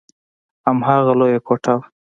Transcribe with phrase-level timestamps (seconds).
[0.65, 1.85] هماغه لويه کوټه وه.